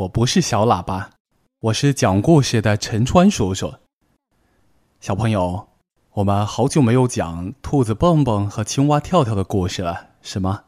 [0.00, 1.10] 我不是小喇叭，
[1.60, 3.74] 我是讲故事的陈川叔叔。
[4.98, 5.68] 小朋友，
[6.12, 10.64] 我们好久没有讲兔子蹦蹦和青蛙跳跳的故事了，是吗？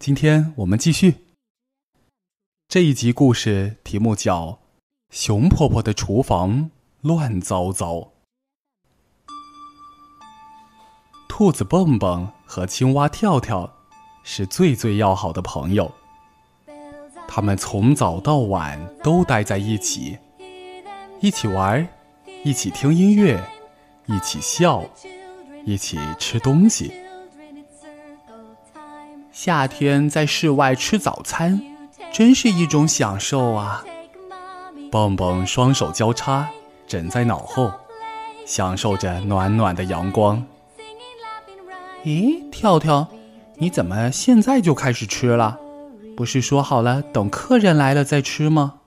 [0.00, 1.26] 今天我们继续。
[2.66, 4.46] 这一集故事题目叫
[5.10, 7.94] 《熊婆婆的厨房乱糟糟》。
[11.28, 13.76] 兔子蹦蹦和青蛙跳跳
[14.24, 15.92] 是最最要好的朋友。
[17.38, 20.18] 他们从早到晚都待在一起，
[21.20, 21.86] 一起玩，
[22.42, 23.40] 一起听音乐，
[24.06, 24.82] 一起笑，
[25.64, 26.92] 一起吃东西。
[29.30, 31.62] 夏天在室外吃早餐，
[32.10, 33.84] 真是一种享受啊！
[34.90, 36.48] 蹦蹦双手交叉
[36.88, 37.70] 枕在脑后，
[38.44, 40.44] 享受着暖暖的阳光。
[42.04, 43.06] 咦，跳跳，
[43.58, 45.56] 你怎么现在就开始吃了？
[46.18, 48.80] 不是说好了等客人来了再吃吗？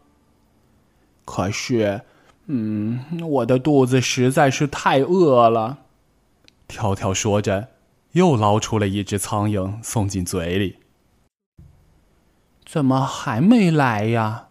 [1.23, 2.01] 可是，
[2.47, 5.77] 嗯，我的肚子实在是太饿了。
[6.67, 7.69] 跳跳说着，
[8.11, 10.79] 又捞出了一只苍蝇送进嘴里。
[12.65, 14.49] 怎么还没来呀？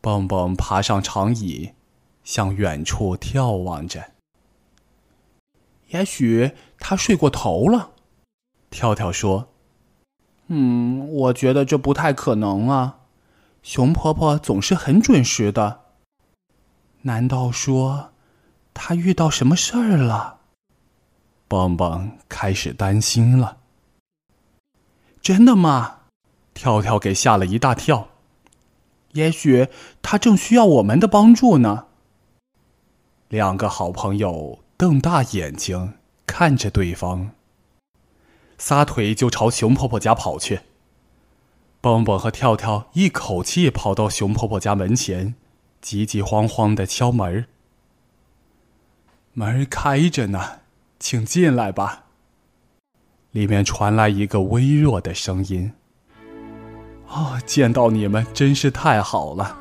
[0.00, 1.72] 蹦蹦爬上长椅，
[2.22, 4.12] 向远处眺望着。
[5.88, 7.90] 也许他睡过头了。
[8.70, 9.48] 跳跳说。
[10.48, 12.98] 嗯，我觉得这不太可能啊。
[13.62, 15.80] 熊婆婆总是很准时的。
[17.02, 18.10] 难道说，
[18.72, 20.38] 她遇到什么事儿了？
[21.46, 23.58] 蹦蹦开始担心了。
[25.20, 26.00] 真的吗？
[26.54, 28.08] 跳跳给吓了一大跳。
[29.12, 29.68] 也许
[30.00, 31.86] 她正需要我们的帮助呢。
[33.28, 35.94] 两个好朋友瞪大眼睛
[36.26, 37.32] 看着对方。
[38.58, 40.60] 撒腿就朝熊婆婆家跑去。
[41.80, 45.36] 蹦蹦和跳跳一口气跑到熊婆婆家门前，
[45.80, 47.46] 急急慌慌的敲门。
[49.32, 50.58] 门开着呢，
[50.98, 52.06] 请进来吧。
[53.30, 55.72] 里面传来一个微弱的声音
[57.06, 59.56] ：“哦，见到你们真是太好了，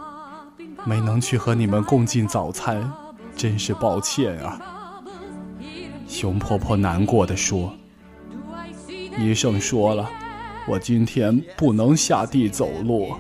[0.86, 2.92] 没能去和你们共进早餐，
[3.36, 4.60] 真是抱歉啊。”
[6.10, 7.72] 熊婆婆难过的说。
[9.20, 10.08] 医生说了，
[10.68, 13.16] 我今天不能下地走路。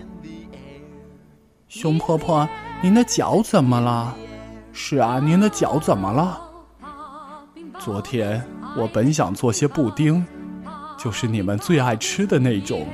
[1.68, 2.48] 熊婆婆，
[2.84, 4.16] 您的脚怎么了？
[4.72, 6.40] 是啊，您的脚怎么了？
[7.80, 8.44] 昨天
[8.78, 10.24] 我本想做些布丁，
[11.00, 12.86] 就是你们最爱吃的那种。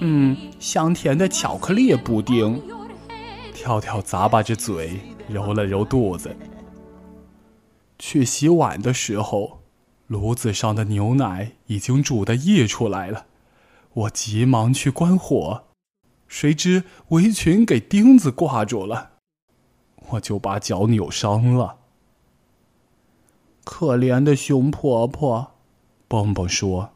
[0.00, 2.60] 嗯，香甜的巧克力布丁。
[3.52, 4.98] 跳跳咂巴着嘴，
[5.28, 6.34] 揉了揉肚子。
[7.98, 9.61] 去洗碗的时候。
[10.12, 13.24] 炉子上的牛奶已经煮得溢出来了，
[13.94, 15.64] 我急忙去关火，
[16.28, 19.12] 谁知围裙给钉子挂住了，
[20.10, 21.78] 我就把脚扭伤了。
[23.64, 25.52] 可怜的熊婆婆，
[26.06, 26.90] 蹦蹦说。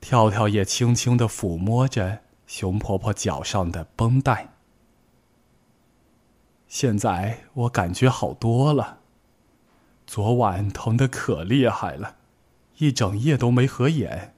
[0.00, 4.54] 跳跳也轻轻的抚摸着熊婆婆脚上的绷带。
[6.68, 8.97] 现在我感觉好多了。
[10.08, 12.16] 昨晚疼得可厉害了，
[12.78, 14.34] 一整夜都没合眼。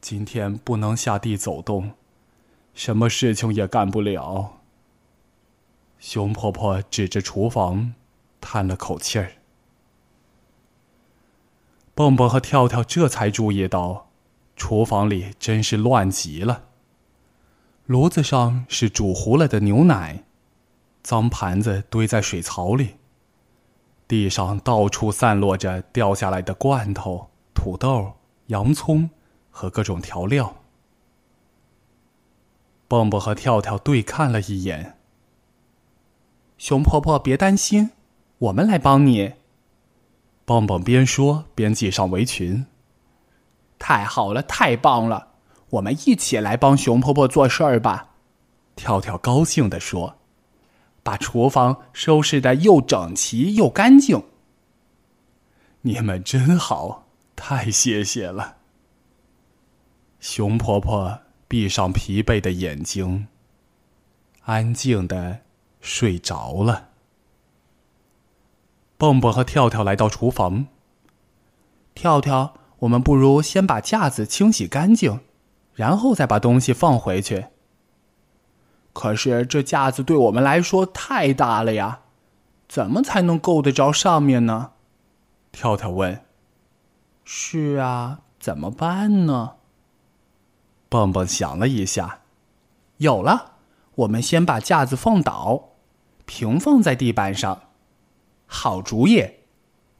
[0.00, 1.92] 今天不能下地走动，
[2.72, 4.62] 什么事情也干不了。
[5.98, 7.92] 熊婆婆指着厨房，
[8.40, 9.32] 叹了口气儿。
[11.94, 14.08] 蹦蹦和跳跳这才注意到，
[14.56, 16.68] 厨房里真是乱极了。
[17.84, 20.24] 炉子上是煮糊了的牛奶，
[21.02, 22.94] 脏盘子堆在水槽里。
[24.06, 28.12] 地上到处散落着掉下来的罐头、土豆、
[28.46, 29.08] 洋葱
[29.50, 30.56] 和各种调料。
[32.86, 34.98] 蹦蹦和跳跳对看了一眼。
[36.58, 37.90] 熊婆婆，别担心，
[38.38, 39.32] 我们来帮你。
[40.44, 42.66] 蹦蹦边说边系上围裙。
[43.78, 45.28] 太好了，太棒了，
[45.70, 48.10] 我们一起来帮熊婆婆做事儿吧！
[48.76, 50.16] 跳跳高兴地说。
[51.04, 54.24] 把厨房收拾的又整齐又干净。
[55.82, 57.06] 你们真好，
[57.36, 58.56] 太谢谢了。
[60.18, 63.28] 熊婆婆闭上疲惫的眼睛，
[64.44, 65.40] 安静的
[65.80, 66.88] 睡着了。
[68.96, 70.66] 蹦蹦和跳跳来到厨房。
[71.94, 75.20] 跳跳，我们不如先把架子清洗干净，
[75.74, 77.48] 然后再把东西放回去。
[78.94, 82.00] 可是这架子对我们来说太大了呀，
[82.66, 84.70] 怎么才能够得着上面呢？
[85.52, 86.22] 跳跳问。
[87.24, 89.56] 是啊，怎么办呢？
[90.88, 92.20] 蹦蹦想了一下，
[92.98, 93.56] 有了，
[93.96, 95.70] 我们先把架子放倒，
[96.24, 97.62] 平放在地板上。
[98.46, 99.24] 好主意！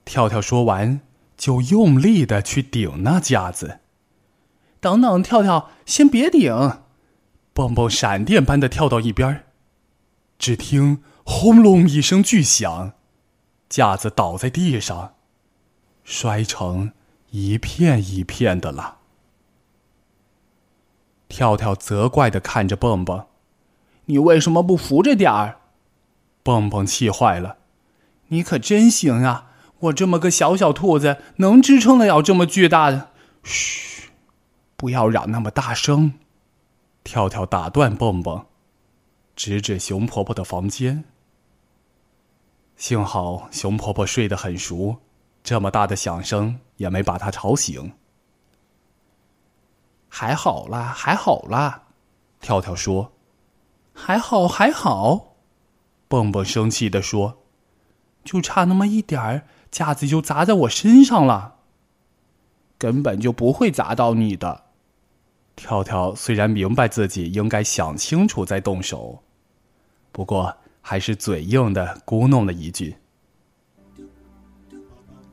[0.05, 1.01] 跳跳说完，
[1.37, 3.81] 就用力的去顶那架子。
[4.79, 6.84] 等等，跳跳，先别顶！
[7.55, 9.45] 蹦蹦闪电般的跳到一边
[10.39, 12.93] 只听轰隆一声巨响，
[13.69, 15.15] 架子倒在地上，
[16.03, 16.93] 摔成
[17.31, 18.99] 一片一片的了。
[21.29, 23.27] 跳跳责怪的看着蹦蹦
[24.07, 25.61] ：“你为什么不扶着点儿？”
[26.43, 27.59] 蹦蹦气坏了
[28.29, 29.53] ：“你可真行啊！
[29.79, 33.11] 我这么个小小兔子，能支撑得了这么巨大的？”
[33.45, 34.11] 嘘，
[34.77, 36.15] 不要嚷那么大声。
[37.05, 38.47] 跳跳打断蹦蹦，
[39.37, 41.05] 指指熊婆婆的房间。
[42.77, 44.97] 幸好熊婆婆睡得很熟，
[45.45, 47.93] 这么大的响声也没把她吵醒。
[50.09, 51.85] 还好啦，还好啦，
[52.41, 53.13] 跳跳说
[53.93, 55.37] ：“还好，还好。”
[56.09, 57.39] 蹦蹦生气的说
[58.25, 61.57] ：“就差那么一点儿，架子就砸在我身上了。
[62.79, 64.64] 根本就不会砸到你的。”
[65.57, 69.19] 跳跳虽然明白自己应该想清楚再动手，
[70.13, 72.95] 不过还是嘴硬的咕哝了一句。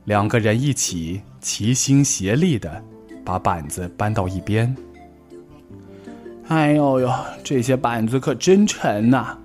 [0.04, 2.82] 两个人一起齐心协力的。
[3.24, 4.76] 把板子搬到一边。
[6.48, 7.10] 哎呦呦，
[7.44, 9.38] 这些板子可真沉呐！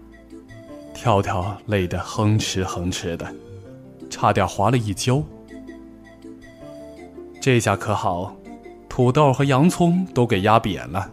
[0.95, 3.31] 跳跳累得哼哧哼哧的，
[4.09, 5.23] 差点滑了一跤。
[7.39, 8.35] 这下可好，
[8.97, 11.07] 土豆和洋葱都给压扁了，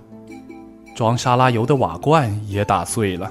[0.97, 3.31] 装沙拉油的瓦罐也打碎了，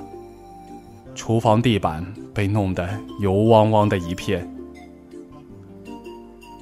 [1.16, 2.06] 厨房地板
[2.36, 2.88] 被弄得
[3.20, 4.48] 油汪汪的一片，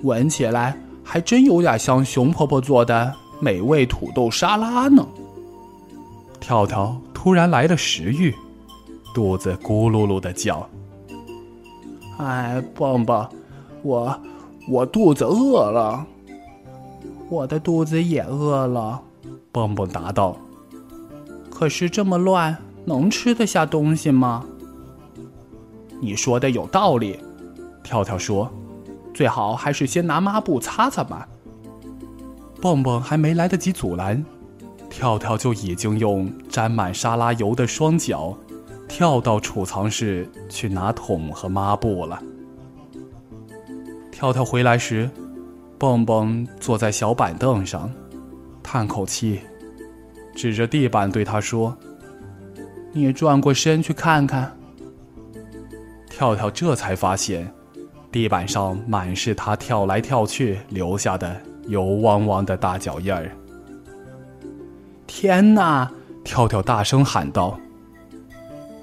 [0.03, 0.77] 闻起来。
[1.03, 5.05] 还真有点像熊婆婆做的美味土豆沙拉呢。
[6.39, 8.33] 跳跳突然来了食欲，
[9.13, 10.65] 肚子咕噜噜的叫。
[12.19, 13.27] 哎，蹦蹦，
[13.83, 14.17] 我
[14.69, 16.07] 我肚子饿了。
[17.31, 19.01] 我的肚子也饿了。
[19.53, 20.35] 蹦蹦答道。
[21.49, 24.43] 可是这么乱，能吃得下东西吗？
[26.01, 27.17] 你说的有道理。
[27.81, 28.51] 跳跳说。
[29.13, 31.27] 最好还是先拿抹布擦擦吧。
[32.61, 34.25] 蹦蹦还没来得及阻拦，
[34.89, 38.37] 跳跳就已经用沾满沙拉油的双脚，
[38.87, 42.21] 跳到储藏室去拿桶和抹布了。
[44.11, 45.09] 跳跳回来时，
[45.81, 47.89] 蹦蹦坐在小板凳上，
[48.61, 49.39] 叹口气，
[50.35, 51.75] 指着地板对他说
[52.93, 54.55] ：“你转过身去看看。”
[56.07, 57.51] 跳跳这才发现。
[58.11, 63.31] 地板上满是他跳来跳去留下的油汪汪的大脚印儿。
[65.07, 65.89] 天哪！
[66.23, 67.59] 跳跳大声喊道。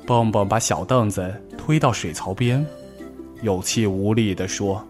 [0.04, 2.66] 蹦蹦把小凳子推到水槽边，
[3.40, 4.84] 有气无力地说：“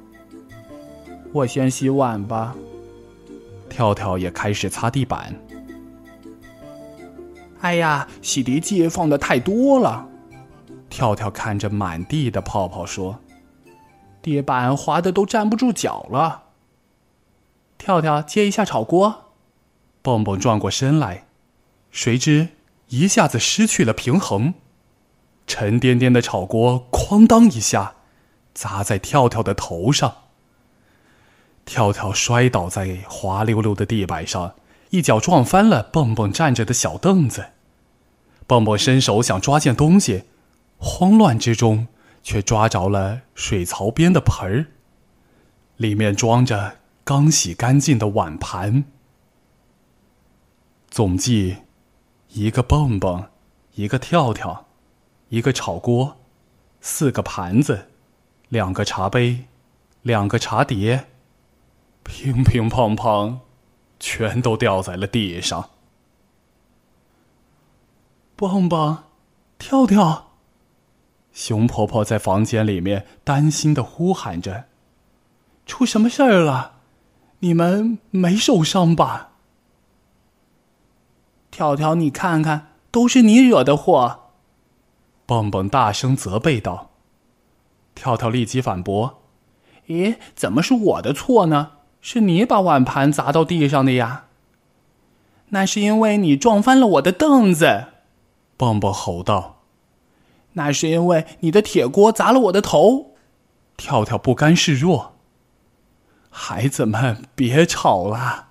[1.33, 2.55] 我先洗碗吧。”
[3.69, 5.35] 跳跳也开始擦地板。
[7.61, 10.09] 哎呀，洗涤剂放的太多了。
[10.89, 13.19] 跳跳看着满地的泡泡说。
[14.23, 16.45] 地板滑的都站不住脚了。
[17.77, 19.33] 跳跳接一下炒锅，
[20.03, 21.27] 蹦蹦转过身来，
[21.91, 22.49] 谁知
[22.89, 24.55] 一下子失去了平衡，
[25.47, 27.95] 沉甸甸的炒锅哐当一下
[28.55, 30.17] 砸在跳跳的头上。
[31.69, 34.55] 跳跳摔倒在滑溜溜的地板上，
[34.91, 37.51] 一脚撞翻了蹦蹦站着的小凳子。
[38.47, 40.25] 蹦蹦伸手想抓件东西，
[40.79, 41.87] 慌乱之中。
[42.21, 44.67] 却抓着了水槽边的盆儿，
[45.77, 48.85] 里面装着刚洗干净的碗盘。
[50.91, 51.59] 总计，
[52.33, 53.29] 一个蹦蹦，
[53.77, 54.67] 一个跳跳，
[55.31, 56.19] 一个炒锅，
[56.83, 57.87] 四个盘子，
[58.51, 59.45] 两个茶杯，
[60.03, 61.07] 两个茶碟，
[62.09, 63.39] 乒乒乓乓，
[64.01, 65.71] 全都掉在了地上。
[68.35, 69.05] 蹦蹦，
[69.59, 70.31] 跳跳。
[71.33, 74.65] 熊婆婆在房间里面担心的呼喊着
[75.67, 76.81] ：“出什么事儿了？
[77.41, 79.33] 你们没受伤吧？”
[81.53, 84.31] 跳跳，你看看，都是你惹的祸！
[85.27, 86.91] 蹦蹦大声责备道。
[87.95, 89.23] 跳跳立即反驳
[89.89, 91.73] ：“咦，怎么是我的错呢？
[92.01, 94.27] 是你把碗盘砸到地上的呀！”
[95.51, 97.87] 那是因为你撞翻了我的凳子！
[98.57, 99.63] 蹦蹦吼道。
[100.53, 103.13] 那是因为你的铁锅砸了我的头，
[103.77, 105.15] 跳跳不甘示弱。
[106.31, 108.49] 孩子们，别吵了。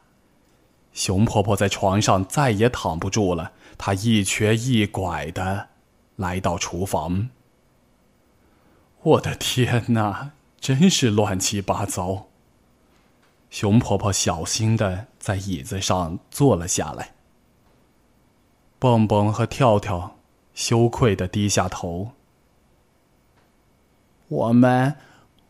[0.94, 5.68] 熊婆婆在床上再也躺不住了，她一瘸一拐的
[6.16, 7.30] 来到厨房。
[9.04, 12.26] 我的天哪，真是乱七八糟！
[13.50, 17.13] 熊婆婆小心的在椅子上坐了下来。
[18.80, 20.18] 蹦蹦和跳跳
[20.54, 22.12] 羞愧的低下头。
[24.27, 24.96] 我们，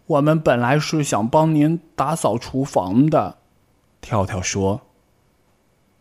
[0.05, 3.39] 我们本来是想帮您打扫厨房的，
[3.99, 4.81] 跳跳说。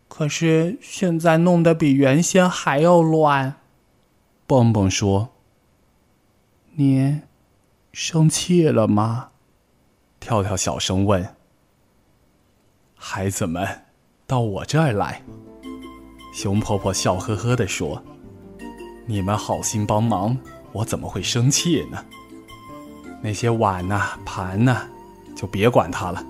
[0.07, 3.55] 可是现在弄得比原先还要乱，
[4.45, 5.29] 蹦蹦说。
[6.75, 7.23] 您
[7.91, 9.31] 生气了吗？
[10.19, 11.35] 跳跳小声问。
[12.99, 13.65] 孩子们，
[14.25, 15.21] 到我这儿来。
[16.33, 18.01] 熊婆婆笑呵呵地说
[19.05, 20.35] ：“你们好心帮忙，
[20.71, 22.03] 我怎么会生气呢？
[23.21, 24.81] 那些碗呐、盘呐，
[25.35, 26.25] 就别管它了，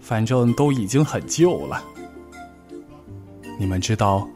[0.00, 1.82] 反正都已经很旧了。
[3.58, 4.28] 你们知道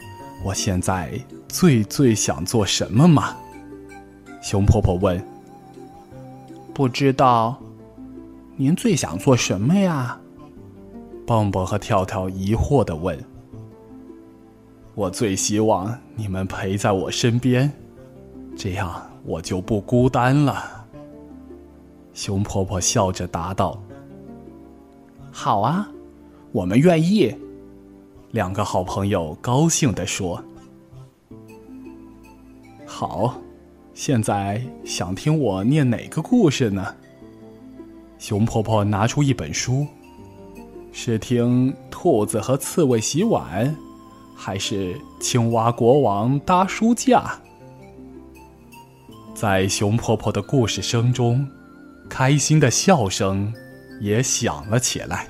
[0.42, 1.12] 我现在
[1.46, 3.36] 最最想做什么吗？”
[4.42, 5.22] 熊婆婆问。
[6.74, 7.60] “不知道，
[8.56, 10.18] 您最想做什么呀？”
[11.30, 13.16] 蹦蹦和跳跳疑惑的问。
[14.96, 17.70] 我最希望你们陪在我身边，
[18.56, 20.84] 这样我就不孤单了。
[22.12, 23.80] 熊婆婆笑着答道
[25.30, 25.88] ：“好啊，
[26.50, 27.32] 我们愿意。”
[28.32, 30.42] 两个好朋友高兴地说
[32.84, 33.40] ：“好，
[33.94, 36.92] 现在想听我念哪个故事呢？”
[38.18, 39.86] 熊婆婆拿出一本书，
[40.92, 43.74] 是听兔子和刺猬洗碗。
[44.42, 47.38] 还是青蛙国王搭书架，
[49.34, 51.46] 在熊婆婆的故事声中，
[52.08, 53.52] 开心的笑声
[54.00, 55.28] 也响了起来。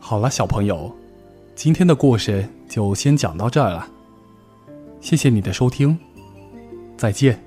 [0.00, 0.92] 好了，小朋友，
[1.54, 3.86] 今天的故事就先讲到这儿了。
[5.00, 5.96] 谢谢你的收听，
[6.96, 7.43] 再见。